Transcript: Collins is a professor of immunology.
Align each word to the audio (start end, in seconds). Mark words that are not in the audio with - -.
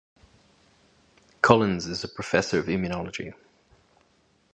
Collins 1.43 1.85
is 1.85 2.03
a 2.03 2.07
professor 2.07 2.57
of 2.57 2.65
immunology. 2.65 3.35